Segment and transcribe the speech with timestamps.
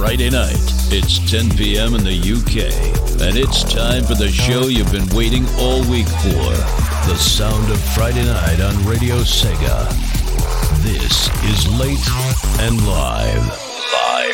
[0.00, 0.56] Friday night.
[0.88, 1.94] It's 10 p.m.
[1.94, 2.72] in the UK,
[3.20, 6.56] and it's time for the show you've been waiting all week for.
[7.04, 9.92] The sound of Friday night on Radio Sega.
[10.80, 12.00] This is Late
[12.64, 13.44] and Live.
[13.92, 14.29] Live.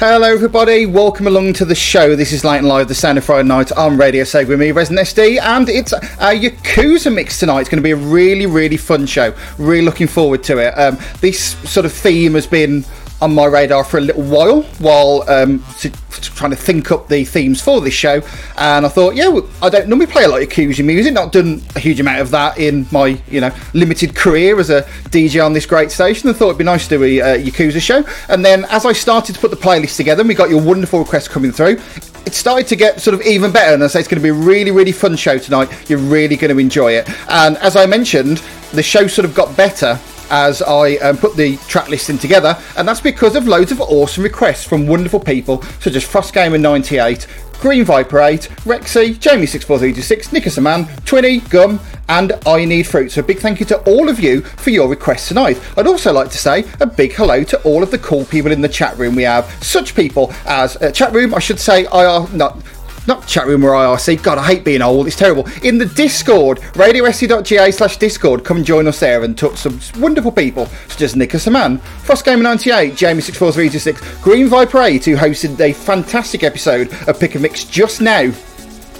[0.00, 0.86] Hello, everybody.
[0.86, 2.14] Welcome along to the show.
[2.14, 5.08] This is Late and Live, the of Friday night on Radio Sega with me, Resident
[5.08, 7.62] SD, and it's a Yakuza mix tonight.
[7.62, 9.34] It's going to be a really, really fun show.
[9.58, 10.70] Really looking forward to it.
[10.78, 12.84] Um, this sort of theme has been
[13.20, 17.08] on my radar for a little while while um, to, to trying to think up
[17.08, 18.20] the themes for this show.
[18.56, 21.62] And I thought, yeah, I don't normally play a lot of Yakuza music, not done
[21.74, 25.52] a huge amount of that in my you know limited career as a DJ on
[25.52, 26.28] this great station.
[26.28, 28.04] I thought it'd be nice to do a uh, Yakuza show.
[28.28, 31.00] And then as I started to put the playlist together, and we got your wonderful
[31.00, 31.80] requests coming through.
[32.26, 34.28] It started to get sort of even better, and I say it's going to be
[34.28, 35.70] a really, really fun show tonight.
[35.88, 37.08] You're really going to enjoy it.
[37.30, 38.42] And as I mentioned,
[38.72, 39.98] the show sort of got better
[40.30, 44.24] as I um, put the track listing together, and that's because of loads of awesome
[44.24, 47.26] requests from wonderful people such as FrostGamer98,
[47.60, 53.10] Green Viper 8, Rexy, Jamie64326, Nickersaman, Twinny, Gum, and I Need Fruit.
[53.10, 55.60] So a big thank you to all of you for your requests tonight.
[55.76, 58.60] I'd also like to say a big hello to all of the cool people in
[58.60, 59.16] the chat room.
[59.16, 62.62] We have such people as uh, chat room, I should say, I are not
[63.08, 64.22] not chat room or IRC.
[64.22, 65.06] God, I hate being old.
[65.06, 65.48] It's terrible.
[65.64, 68.44] In the Discord, radiosc.ga slash Discord.
[68.44, 71.78] Come and join us there and talk to some wonderful people such as Nick Saman,
[71.78, 78.02] FrostGamer98, Jamie64326, Green Viper 8, who hosted a fantastic episode of Pick a Mix just
[78.02, 78.30] now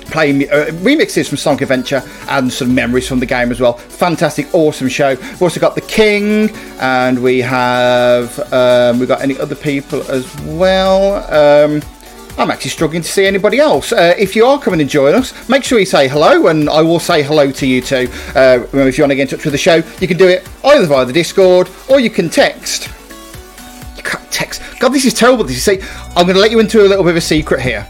[0.07, 3.75] playing uh, remixes from Sonic Adventure and some memories from the game as well.
[3.75, 5.11] Fantastic, awesome show.
[5.17, 6.49] We've also got the King,
[6.81, 11.17] and we have um, we've got any other people as well.
[11.31, 11.83] Um,
[12.39, 13.91] I'm actually struggling to see anybody else.
[13.91, 16.83] Uh, if you are coming and join us, make sure you say hello, and I
[16.83, 18.09] will say hello to you too.
[18.35, 20.29] Uh, remember, if you want to get in touch with the show, you can do
[20.29, 22.91] it either via the Discord or you can text.
[23.97, 24.63] You can't text.
[24.79, 25.43] God, this is terrible.
[25.43, 25.85] This is.
[26.15, 27.85] I'm going to let you into a little bit of a secret here.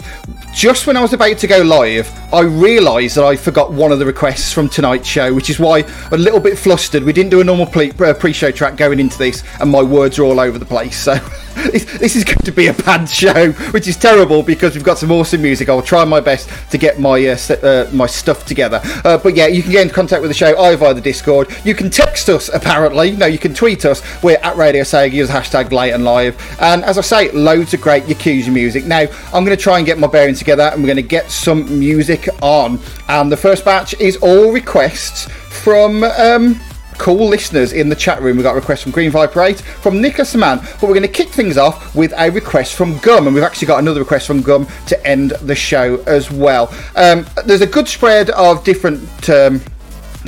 [0.58, 4.00] Just when I was about to go live, I realised that I forgot one of
[4.00, 7.04] the requests from tonight's show, which is why I'm a little bit flustered.
[7.04, 10.24] We didn't do a normal uh, pre-show track going into this, and my words are
[10.24, 10.98] all over the place.
[10.98, 11.14] So
[11.72, 15.10] this is going to be a bad show, which is terrible because we've got some
[15.10, 15.68] awesome music.
[15.68, 18.80] I'll try my best to get my uh, uh, my stuff together.
[19.04, 21.54] Uh, but yeah, you can get in contact with the show either via the Discord.
[21.64, 22.48] You can text us.
[22.52, 24.02] Apparently, no, you can tweet us.
[24.22, 25.12] We're at Radio Sega.
[25.12, 26.36] Use hashtag Late and Live.
[26.60, 28.84] And as I say, loads of great Yakuza music.
[28.84, 31.30] Now I'm going to try and get my bearings together, and we're going to get
[31.30, 32.78] some music on.
[33.08, 36.04] And the first batch is all requests from.
[36.04, 36.60] Um,
[36.98, 38.36] cool listeners in the chat room.
[38.36, 41.08] We've got a request from Green Viper 8, from Nicholas Man, but we're going to
[41.08, 44.42] kick things off with a request from Gum, and we've actually got another request from
[44.42, 46.74] Gum to end the show as well.
[46.96, 49.30] Um, there's a good spread of different.
[49.30, 49.60] Um,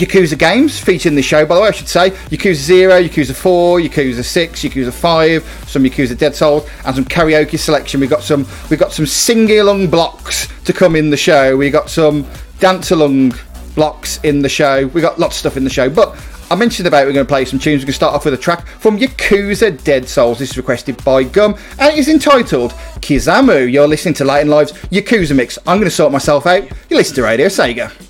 [0.00, 2.10] Yakuza games featured in the show, by the way, I should say.
[2.10, 7.58] Yakuza 0, Yakuza 4, Yakuza 6, Yakuza 5, some Yakuza Dead Souls, and some karaoke
[7.58, 8.00] selection.
[8.00, 11.56] We've got some we've got some sing along blocks to come in the show.
[11.56, 12.26] We got some
[12.60, 13.34] dance along
[13.74, 14.86] blocks in the show.
[14.88, 15.90] We got lots of stuff in the show.
[15.90, 16.16] But
[16.50, 17.82] I mentioned about we're going to play some tunes.
[17.82, 20.38] We're going to start off with a track from Yakuza Dead Souls.
[20.38, 23.70] This is requested by Gum and it is entitled Kizamu.
[23.70, 25.58] You're listening to Late and Live's Yakuza Mix.
[25.66, 26.64] I'm going to sort myself out.
[26.88, 28.09] You listen to Radio Sega.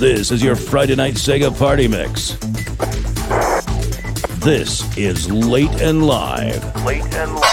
[0.00, 2.30] This is your Friday Night Sega Party Mix.
[4.42, 6.86] This is Late and Live.
[6.86, 7.49] Late and Live.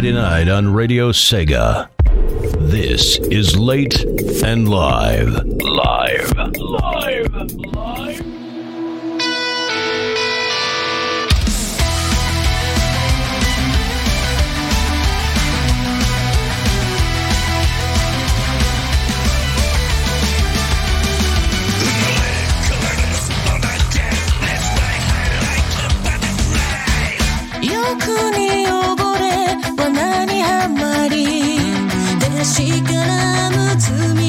[0.00, 1.90] Friday night on Radio Sega.
[2.70, 4.02] This is Late
[4.42, 5.44] and Live.
[5.44, 6.32] Live.
[6.56, 7.34] Live.
[7.74, 8.30] Live.
[30.24, 31.58] にはまり
[32.20, 32.34] 確
[32.84, 34.19] からむつみ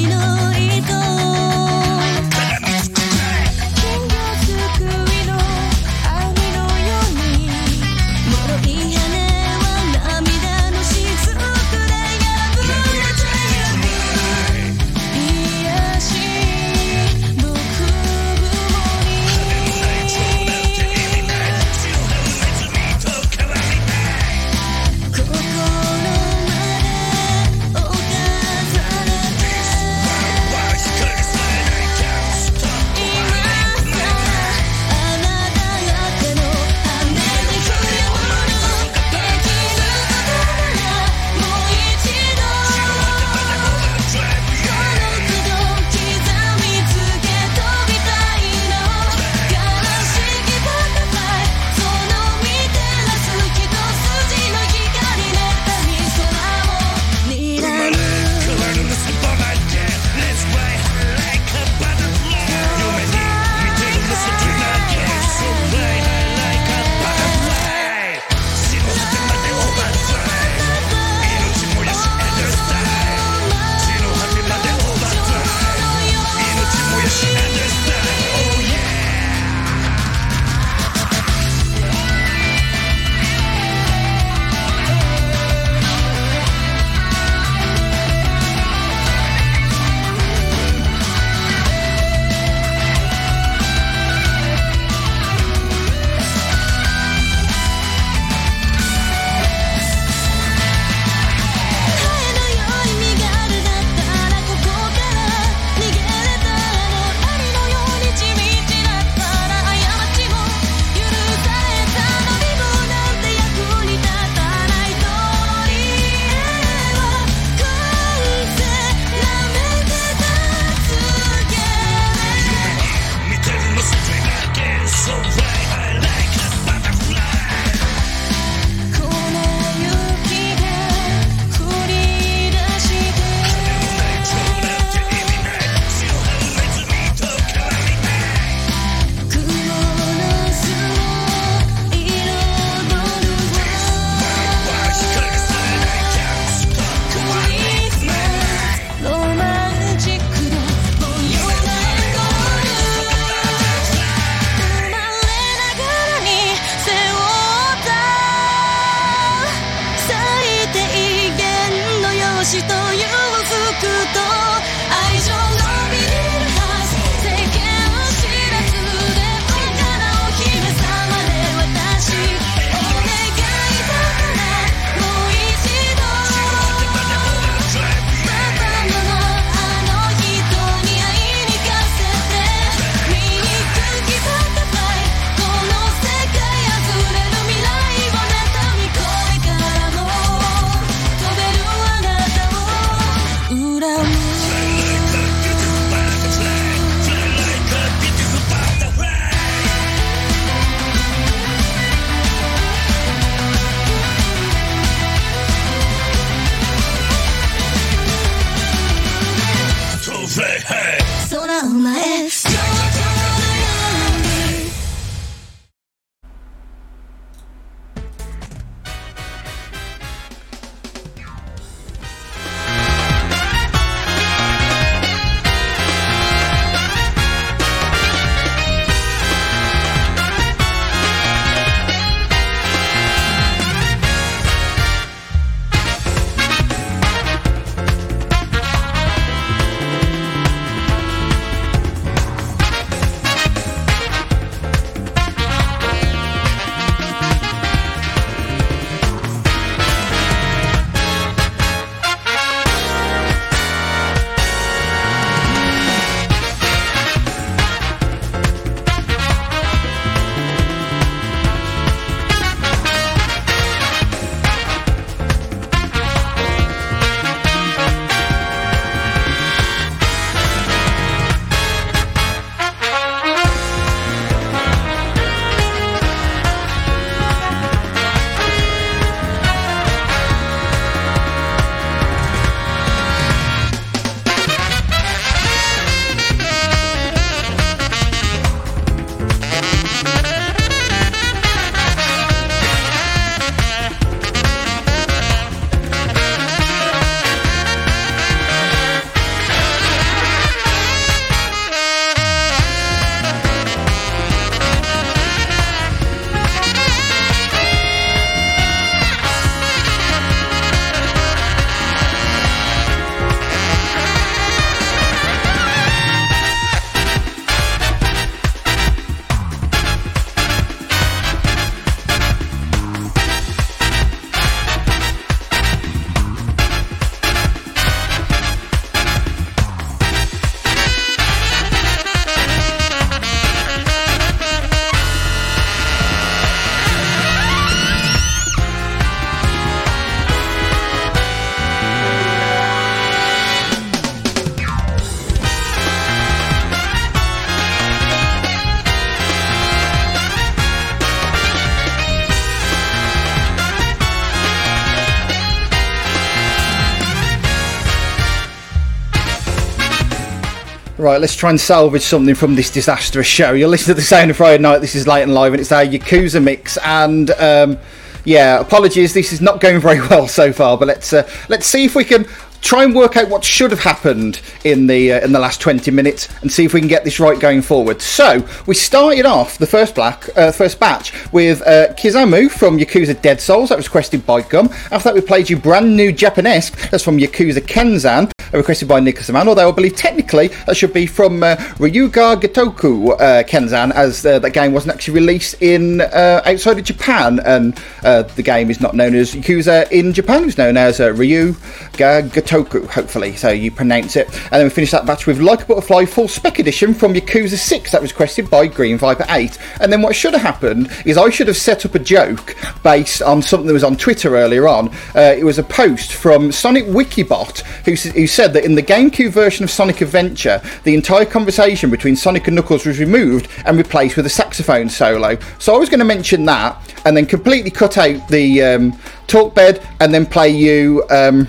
[361.12, 363.52] Right, let's try and salvage something from this disastrous show.
[363.52, 364.78] You're listening to the Sound of Friday Night.
[364.78, 366.78] This is Late and Live, and it's our Yakuza mix.
[366.78, 367.76] And um,
[368.24, 370.78] yeah, apologies, this is not going very well so far.
[370.78, 372.24] But let's uh, let's see if we can
[372.62, 375.90] try and work out what should have happened in the uh, in the last 20
[375.90, 378.00] minutes and see if we can get this right going forward.
[378.00, 383.20] So we started off the first black uh, first batch with uh, Kizamu from Yakuza
[383.20, 384.70] Dead Souls that was requested by Gum.
[384.90, 389.00] After that we played you brand new Japanese that's from Yakuza Kenzan uh, requested by
[389.00, 389.48] Nicholas Man.
[389.48, 394.24] Although I believe technically that should be from uh, Ryu ga Gotoku uh, Kenzan as
[394.24, 398.70] uh, that game wasn't actually released in uh, outside of Japan and uh, the game
[398.70, 400.44] is not known as Yakuza in Japan.
[400.44, 401.56] It's known as uh, Ryu
[401.96, 402.22] ga
[402.52, 404.26] Gotoku, hopefully, so you pronounce it.
[404.26, 407.56] And then we finish that batch with Like a Butterfly Full Spec Edition from Yakuza
[407.56, 409.58] 6 that was requested by Green Viper 8.
[409.80, 413.22] And then what should have happened is I should have set up a joke based
[413.22, 414.90] on something that was on Twitter earlier on.
[415.14, 419.30] Uh, it was a post from Sonic Wikibot who, who said that in the GameCube
[419.30, 424.16] version of Sonic Adventure, the entire conversation between Sonic and Knuckles was removed and replaced
[424.16, 425.38] with a saxophone solo.
[425.58, 429.54] So I was going to mention that and then completely cut out the um, talk
[429.54, 431.02] bed and then play you.
[431.08, 431.48] Um,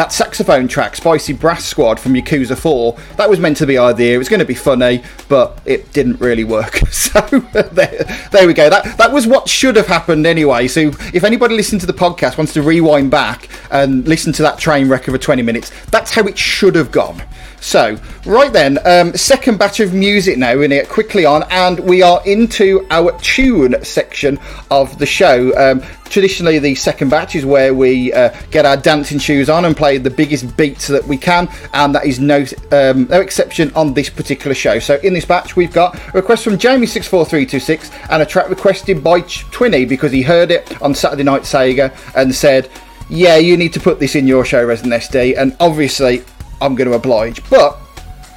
[0.00, 3.90] that saxophone track, Spicy Brass Squad from Yakuza 4, that was meant to be our
[3.90, 4.14] idea.
[4.14, 6.80] It was going to be funny, but it didn't really work.
[7.10, 8.70] So there, there we go.
[8.70, 10.68] That that was what should have happened anyway.
[10.68, 14.58] So if anybody listening to the podcast wants to rewind back and listen to that
[14.58, 17.20] train wreck over 20 minutes, that's how it should have gone.
[17.60, 20.52] So, right then, um, second batch of music now.
[20.52, 24.38] We're going to get quickly on, and we are into our tune section
[24.70, 25.54] of the show.
[25.56, 29.76] Um, traditionally, the second batch is where we uh, get our dancing shoes on and
[29.76, 33.92] play the biggest beats that we can, and that is no um, no exception on
[33.92, 34.78] this particular show.
[34.78, 39.20] So, in this batch, we've got a request from Jamie64326 and a track requested by
[39.20, 42.70] Twinny because he heard it on Saturday Night Sega and said,
[43.10, 46.24] Yeah, you need to put this in your show, Resident SD, and obviously,
[46.60, 47.48] I'm going to oblige.
[47.48, 47.76] But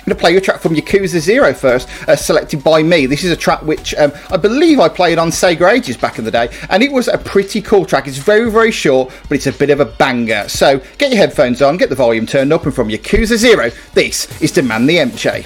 [0.04, 3.06] I'm going to play you a track from Yakuza Zero first, uh, selected by me.
[3.06, 6.26] This is a track which um, I believe I played on Sega Ages back in
[6.26, 8.06] the day, and it was a pretty cool track.
[8.06, 10.50] It's very, very short, but it's a bit of a banger.
[10.50, 14.42] So get your headphones on, get the volume turned up, and from Yakuza Zero, this
[14.42, 15.46] is Demand the M Shape.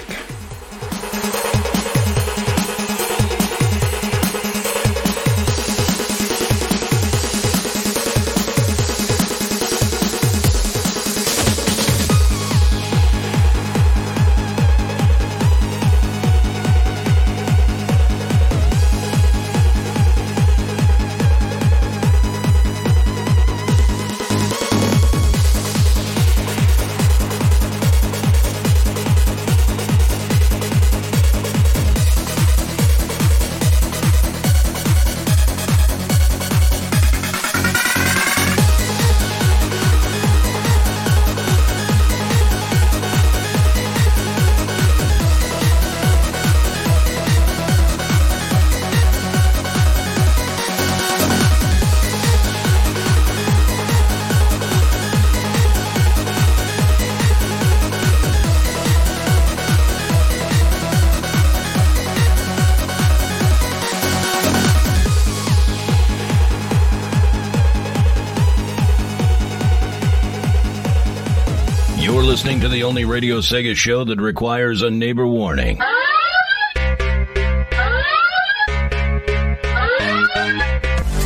[72.48, 75.76] Listening to the only Radio Sega show that requires a neighbor warning.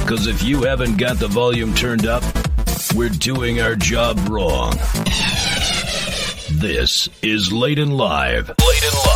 [0.01, 2.25] Because if you haven't got the volume turned up,
[2.97, 4.73] we're doing our job wrong.
[6.51, 8.49] This is Late and Live.
[8.49, 9.12] Late and Live.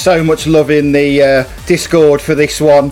[0.00, 2.90] So much love in the uh, Discord for this one.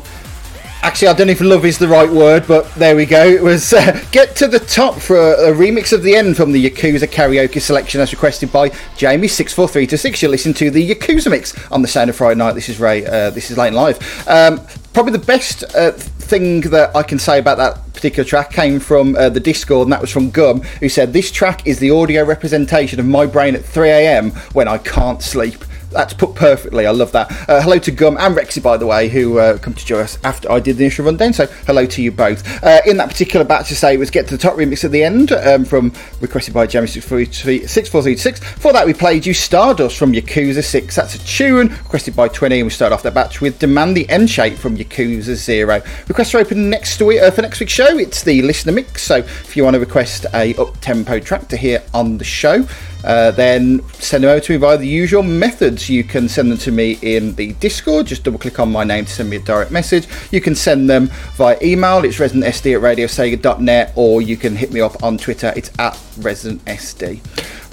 [0.82, 3.26] Actually, I don't know if love is the right word, but there we go.
[3.26, 6.52] It was uh, Get to the Top for a, a remix of the end from
[6.52, 10.20] the Yakuza karaoke selection as requested by Jamie64326.
[10.20, 12.52] You're listening to the Yakuza mix on the Sound of Friday Night.
[12.52, 14.28] This is Ray, uh, this is Late Live.
[14.28, 14.60] Um,
[14.92, 19.16] probably the best uh, thing that I can say about that particular track came from
[19.16, 22.22] uh, the Discord, and that was from Gum, who said, This track is the audio
[22.22, 25.64] representation of my brain at 3am when I can't sleep.
[25.90, 26.86] That's put perfectly.
[26.86, 27.30] I love that.
[27.48, 30.18] Uh, hello to Gum and Rexy, by the way, who uh, come to join us
[30.22, 31.32] after I did the initial rundown.
[31.32, 32.62] So hello to you both.
[32.62, 35.02] Uh, in that particular batch, to say was get to the top remix at the
[35.02, 38.38] end um, from requested by Jamie six four three six.
[38.38, 40.94] For that, we played you Stardust from Yakuza Six.
[40.94, 44.08] That's a tune requested by Twinny, and we start off that batch with Demand the
[44.10, 45.82] End Shape from Yakuza Zero.
[46.06, 47.98] Requests are open next week uh, for next week's show.
[47.98, 49.02] It's the listener mix.
[49.02, 52.66] So if you want to request a up tempo track to hear on the show.
[53.04, 55.88] Uh, then send them over to me via the usual methods.
[55.88, 58.06] You can send them to me in the Discord.
[58.06, 60.08] Just double click on my name to send me a direct message.
[60.30, 62.04] You can send them via email.
[62.04, 65.52] It's residentsd at radiosega.net, or you can hit me up on Twitter.
[65.56, 67.20] It's at residentsd.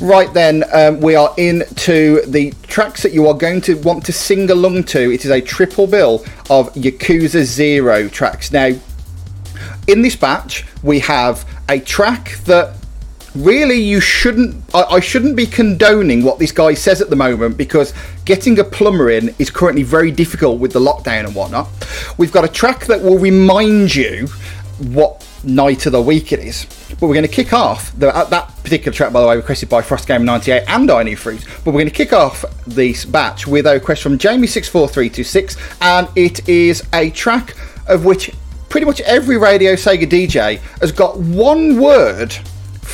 [0.02, 4.12] Right then, um, we are into the tracks that you are going to want to
[4.12, 5.12] sing along to.
[5.12, 8.52] It is a triple bill of Yakuza Zero tracks.
[8.52, 8.74] Now,
[9.88, 12.76] in this batch, we have a track that
[13.36, 17.58] really you shouldn't I, I, shouldn't be condoning what this guy says at the moment
[17.58, 17.94] because
[18.24, 21.68] getting a plumber in is currently very difficult with the lockdown and whatnot.
[22.18, 24.28] We've got a track that will remind you
[24.80, 26.66] what night of the week it is
[27.00, 29.70] but we're going to kick off the, uh, that particular track by the way requested
[29.70, 33.68] by Frostgamer98 and I Need Fruit but we're going to kick off this batch with
[33.68, 37.56] a request from jamie 64326 and it is a track
[37.88, 38.32] of which
[38.70, 42.36] pretty much every radio sega dj has got one word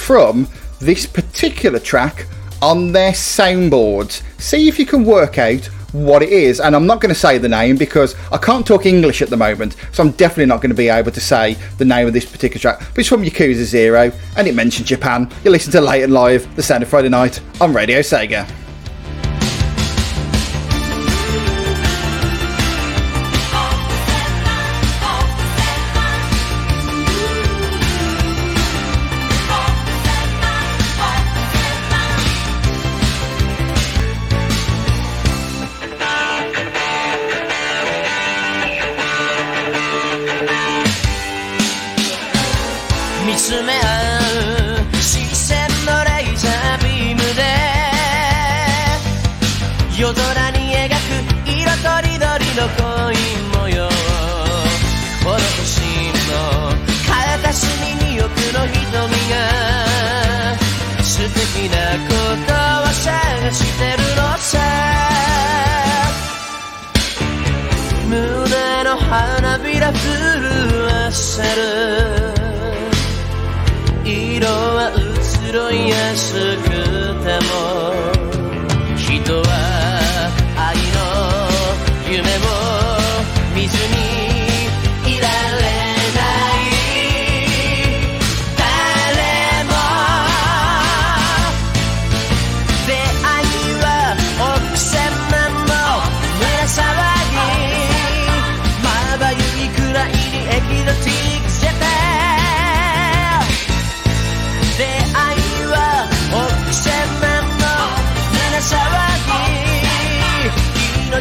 [0.01, 0.47] from
[0.79, 2.25] this particular track
[2.61, 4.23] on their soundboards.
[4.39, 6.59] See if you can work out what it is.
[6.59, 9.37] And I'm not going to say the name because I can't talk English at the
[9.37, 12.25] moment, so I'm definitely not going to be able to say the name of this
[12.25, 12.79] particular track.
[12.79, 15.31] But it's from Yakuza Zero and it mentions Japan.
[15.43, 18.60] You listen to Late and Live, the sound of Friday night on Radio Sega.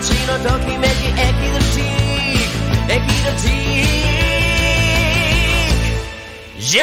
[0.01, 1.85] 命のときめきエキゾチッ
[2.87, 3.83] クエキゾチッ
[6.57, 6.79] クジ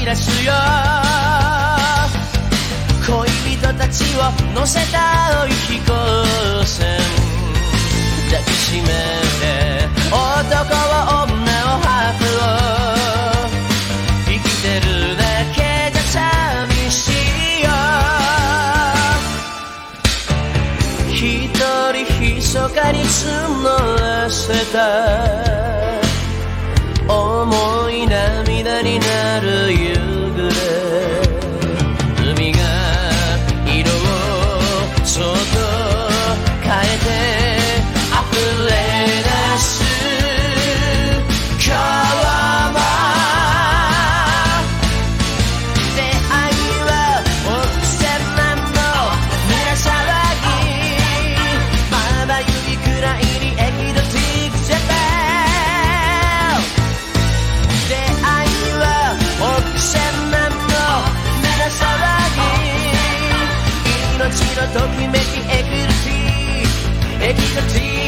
[0.00, 0.52] 花も散らすよ
[3.06, 4.20] 恋人たちを
[4.54, 5.92] 乗せた青い飛行
[6.64, 6.98] 船
[8.30, 8.90] 抱きしめて
[10.10, 10.88] 男を
[11.24, 12.48] 女をハーフを
[14.26, 14.86] 生きてる
[15.16, 15.22] だ
[15.54, 15.58] け
[15.92, 16.20] じゃ
[16.68, 16.96] 寂し
[17.60, 17.68] いよ。
[21.08, 21.14] 一
[21.92, 23.64] 人密かに募
[24.00, 25.69] らせた。
[28.82, 30.19] getting out of you
[64.72, 66.10] ときめきえぐるし
[67.20, 67.99] えぎるし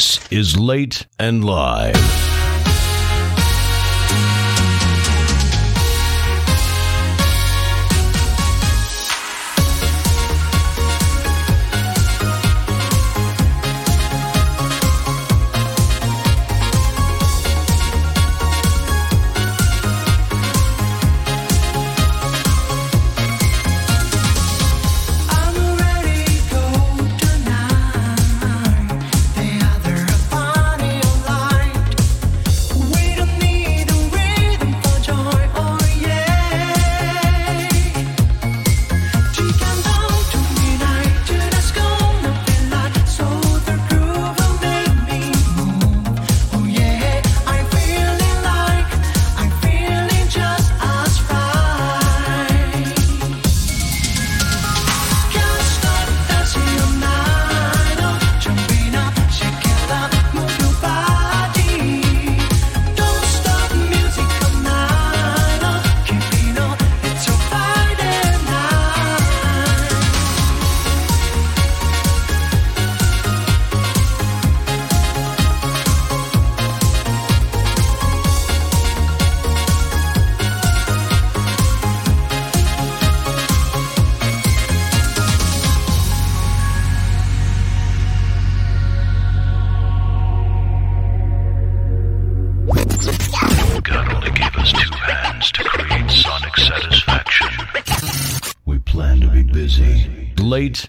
[0.00, 2.39] This is Late and Live.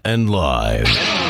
[0.04, 1.21] and live.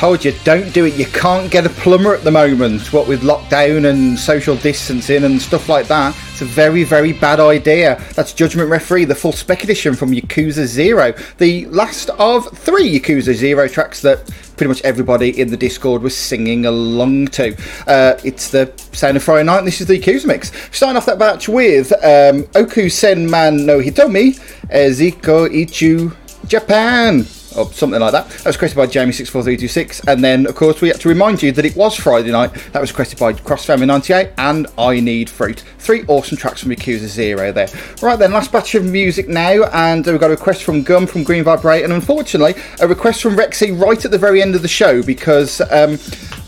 [0.00, 0.94] Told you, don't do it.
[0.94, 2.90] You can't get a plumber at the moment.
[2.90, 7.38] What with lockdown and social distancing and stuff like that, it's a very, very bad
[7.38, 8.02] idea.
[8.14, 13.34] That's Judgment Referee, the full spec edition from Yakuza Zero, the last of three Yakuza
[13.34, 14.26] Zero tracks that
[14.56, 17.54] pretty much everybody in the Discord was singing along to.
[17.86, 19.58] Uh, it's the sound of Friday night.
[19.58, 20.50] And this is the Yakuza mix.
[20.74, 24.40] Starting off that batch with um, Oku Senman no Hitomi,
[24.70, 27.26] Eziko Ichu Japan
[27.60, 28.28] or something like that.
[28.28, 30.08] That was requested by Jamie64326.
[30.08, 32.52] And then, of course, we have to remind you that it was Friday night.
[32.72, 35.62] That was requested by Frostgamer98 and I Need Fruit.
[35.78, 37.68] Three awesome tracks from Yakuza Zero there.
[38.02, 39.64] Right then, last batch of music now.
[39.72, 41.84] And we've got a request from Gum from Green Viper 8.
[41.84, 45.60] And unfortunately, a request from Rexy right at the very end of the show because.
[45.70, 45.98] Um,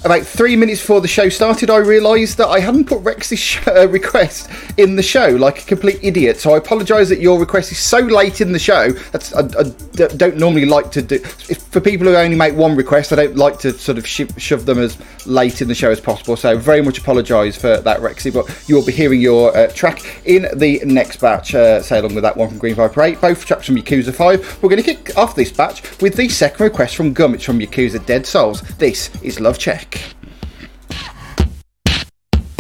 [0.05, 3.67] about three minutes before the show started, I realised that I hadn't put Rex's sh-
[3.67, 6.41] uh, request in the show like a complete idiot.
[6.41, 8.91] So I apologise that your request is so late in the show.
[9.13, 9.63] That's I, I
[9.95, 11.17] d- don't normally like to do.
[11.17, 14.23] If, for people who only make one request, I don't like to sort of sh-
[14.39, 16.37] shove them as late in the show as possible.
[16.37, 18.33] So very much apologise for that, Rexy.
[18.33, 21.55] But you'll be hearing your uh, track in the next batch.
[21.55, 23.21] Uh, say along with that one from Green Viper 8.
[23.21, 24.63] Both tracks from Yakuza 5.
[24.63, 27.35] We're going to kick off this batch with the second request from Gum.
[27.35, 28.63] It's from Yakuza Dead Souls.
[28.79, 29.92] This is Love Check.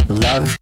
[0.08, 0.61] Love.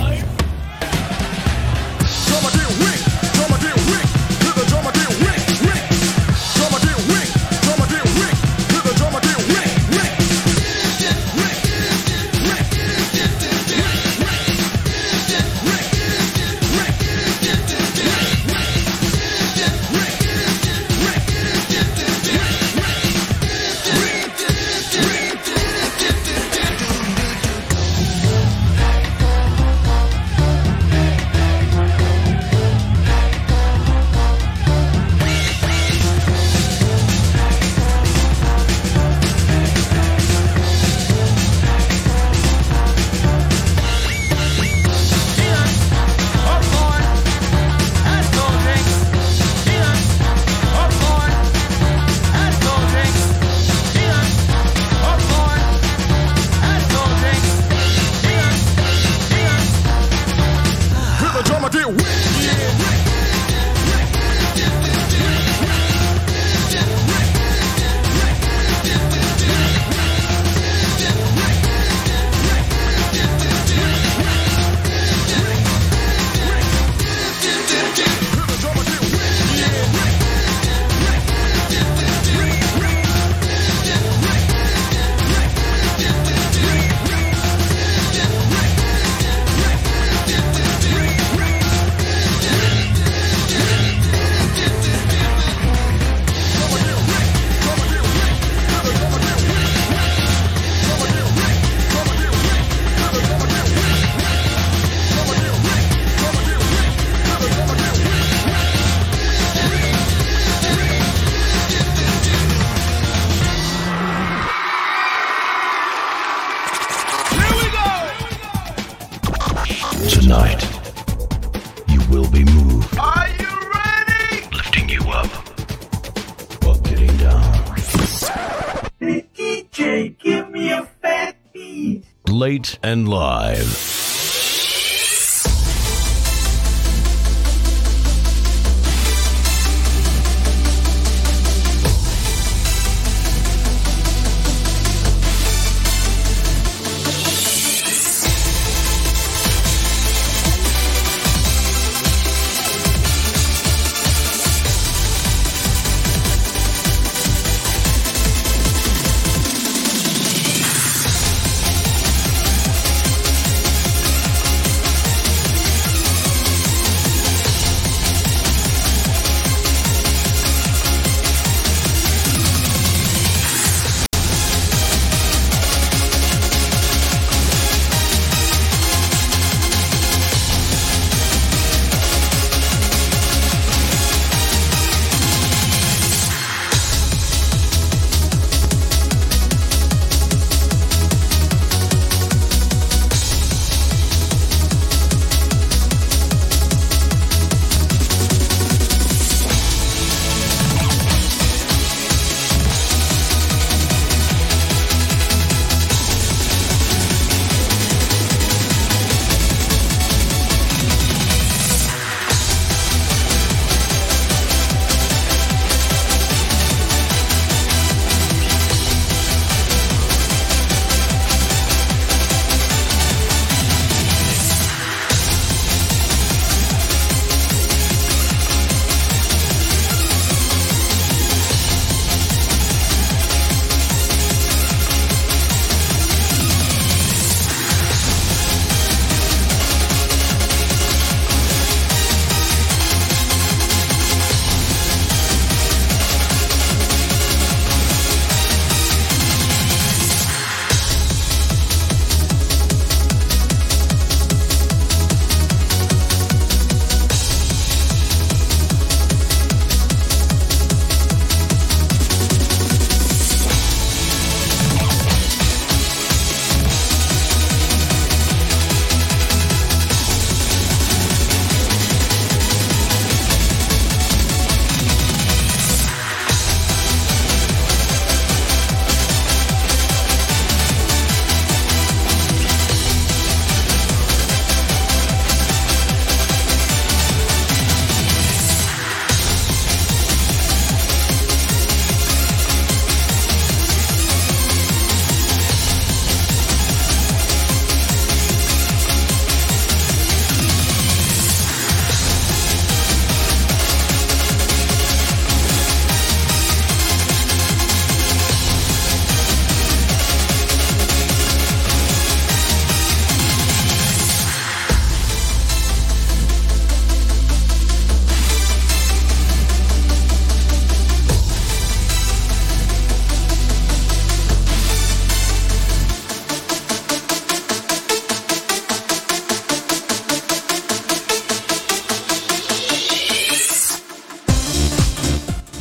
[132.91, 133.90] And live.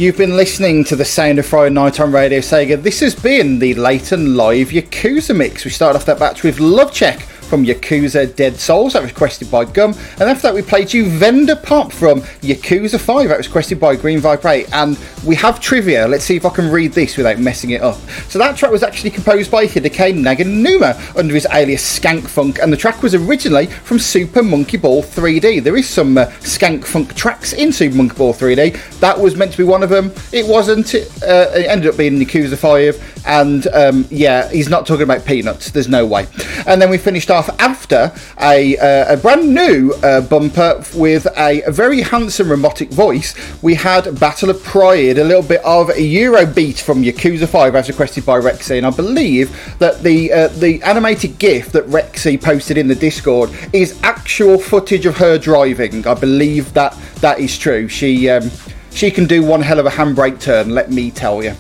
[0.01, 2.83] You've been listening to the sound of Friday night on Radio Sega.
[2.83, 5.67] This has been the and live Yakuza mix.
[5.67, 9.51] We started off that batch with Love Check from Yakuza Dead Souls, that was requested
[9.51, 9.93] by Gum.
[10.13, 13.97] And after that, we played you Vendor Pop from Yakuza 5, that was requested by
[13.97, 14.73] Green 8.
[14.73, 14.97] And
[15.27, 16.07] we have trivia.
[16.07, 17.97] Let's see if I can read this without messing it up.
[18.29, 22.73] So that track was actually composed by Hideki Naganuma under his alias Skank Funk, and
[22.73, 25.63] the track was originally from Super Monkey Ball 3D.
[25.65, 29.01] There is some uh, Skank Funk tracks in Super Monkey Ball 3D.
[29.01, 30.13] That was meant to be one of them.
[30.33, 30.95] It wasn't.
[30.95, 35.25] It, uh, it ended up being Yakuza 5, and um, yeah, he's not talking about
[35.25, 35.71] peanuts.
[35.71, 36.27] There's no way.
[36.67, 38.13] And then we finished off after
[38.43, 43.35] a, uh, a brand new uh, bumper with a, very handsome robotic voice.
[43.63, 47.89] We had Battle of Pride, a little bit of a Eurobeat from Yakuza 5 as
[47.89, 52.77] requested by Rexy, and I believe that the uh, the animated GIF that Rexy posted
[52.77, 56.07] in the Discord is actual footage of her driving.
[56.07, 57.89] I believe that that is true.
[57.89, 58.51] She um,
[58.93, 61.55] she can do one hell of a handbrake turn, let me tell you.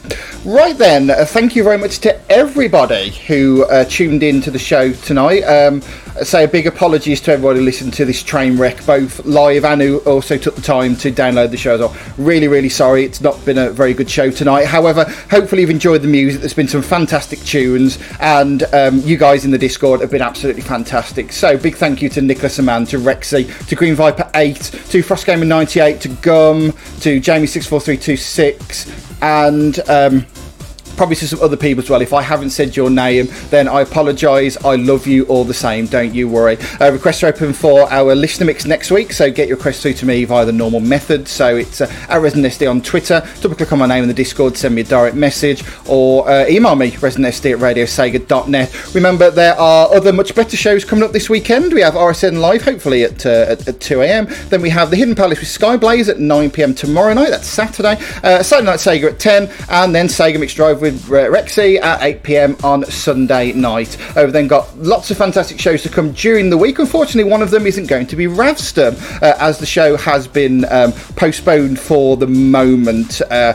[0.44, 4.58] Right then, uh, thank you very much to everybody who uh, tuned in to the
[4.58, 5.42] show tonight.
[5.42, 5.82] Um,
[6.22, 9.80] say a big apologies to everybody who listened to this train wreck, both live and
[9.80, 11.96] who also took the time to download the show as well.
[12.18, 14.66] Really, really sorry, it's not been a very good show tonight.
[14.66, 16.40] However, hopefully you've enjoyed the music.
[16.40, 20.62] There's been some fantastic tunes, and um, you guys in the Discord have been absolutely
[20.62, 21.32] fantastic.
[21.32, 26.00] So, big thank you to Nicholas Aman, to Rexy, to Green Viper 8, to Frostgamer98,
[26.00, 29.78] to Gum, to Jamie64326, and.
[29.88, 30.26] Um,
[31.00, 32.02] probably to some other people as well.
[32.02, 34.62] If I haven't said your name, then I apologise.
[34.62, 35.86] I love you all the same.
[35.86, 36.58] Don't you worry.
[36.78, 39.94] Uh, requests are open for our listener mix next week, so get your requests through
[39.94, 41.26] to me via the normal method.
[41.26, 43.26] So it's uh, at on Twitter.
[43.40, 46.46] Double click on my name in the Discord, send me a direct message, or uh,
[46.48, 48.94] email me residentsd at radiosega.net.
[48.94, 51.72] Remember, there are other much better shows coming up this weekend.
[51.72, 54.26] We have RSN Live, hopefully at, uh, at, at 2 a.m.
[54.50, 56.74] Then we have the Hidden Palace with Skyblaze at 9 p.m.
[56.74, 57.30] tomorrow night.
[57.30, 57.96] That's Saturday.
[58.22, 62.02] Uh, Saturday Night Sega at 10, and then Sega Mix Drive with uh, Rexy at
[62.02, 63.98] 8 pm on Sunday night.
[64.16, 66.78] Uh, we've then got lots of fantastic shows to come during the week.
[66.78, 70.64] Unfortunately, one of them isn't going to be Ravsturm, uh, as the show has been
[70.72, 73.20] um, postponed for the moment.
[73.22, 73.54] Uh,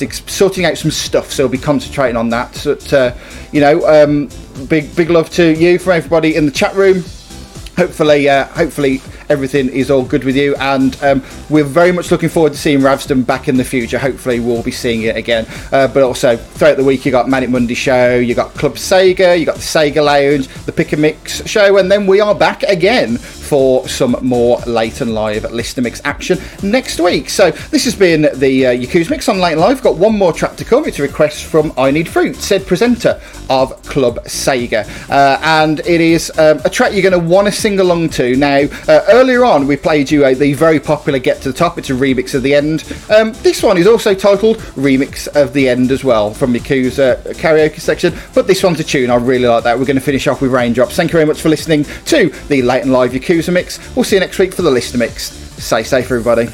[0.00, 2.60] sorting out some stuff, so we'll be concentrating on that.
[2.64, 3.14] But, uh,
[3.52, 4.28] you know, um,
[4.68, 7.04] big big love to you from everybody in the chat room
[7.76, 12.28] hopefully, uh, hopefully everything is all good with you, and um, we're very much looking
[12.28, 13.98] forward to seeing Ravston back in the future.
[13.98, 15.46] Hopefully, we'll be seeing it again.
[15.72, 19.38] Uh, but also throughout the week, you got Manic Monday show, you got Club Sega,
[19.38, 22.62] you got the Sega Lounge, the Pick and Mix show, and then we are back
[22.64, 27.30] again for some more late and live listener mix action next week.
[27.30, 29.82] So this has been the uh, Yakuza mix on late and live.
[29.82, 30.84] Got one more track to come.
[30.84, 36.00] It's a request from I Need Fruit, said presenter of Club Sega, uh, and it
[36.00, 38.36] is um, a track you're going to want to sing along to.
[38.36, 41.78] Now, uh, earlier on, we played you the very popular Get to the Top.
[41.78, 42.84] It's a remix of the end.
[43.10, 47.80] Um, this one is also titled Remix of the End as well from Yakuza karaoke
[47.80, 49.10] section, but this one's a tune.
[49.10, 49.78] I really like that.
[49.78, 50.96] We're going to finish off with Raindrops.
[50.96, 53.78] Thank you very much for listening to the late and live Yakuza mix.
[53.94, 55.30] We'll see you next week for the listener mix.
[55.62, 56.48] Stay safe, everybody.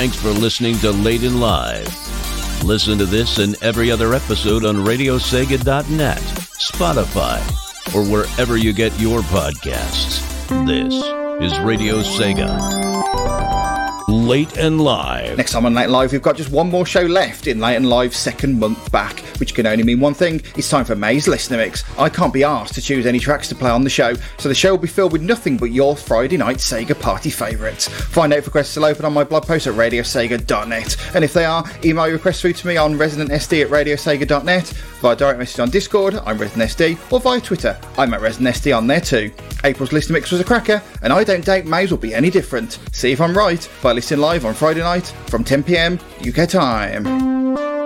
[0.00, 2.64] Thanks for listening to Late and Live.
[2.64, 9.20] Listen to this and every other episode on RadioSega.net, Spotify, or wherever you get your
[9.20, 10.24] podcasts.
[10.66, 10.94] This
[11.52, 12.48] is Radio Sega.
[14.08, 15.36] Late and Live.
[15.36, 17.86] Next time on Late Live, we've got just one more show left in Late and
[17.86, 20.42] Live's second month back, which can only mean one thing.
[20.56, 21.82] It's time for May's Listener Mix.
[21.98, 24.54] I can't be asked to choose any tracks to play on the show, so the
[24.54, 27.88] show will be filled with nothing but your Friday night Sega party favourites.
[27.88, 31.44] Find out if requests are open on my blog post at radiosega.net, and if they
[31.44, 34.66] are, email your requests through to me on residentsd at radiosega.net,
[35.00, 39.00] via direct message on Discord, I'm ResidentSD, or via Twitter, I'm at ResidentSD on there
[39.00, 39.32] too.
[39.64, 42.78] April's Listener Mix was a cracker, and I don't doubt May's will be any different.
[42.92, 47.79] See if I'm right by listening live on Friday night from 10pm UK time.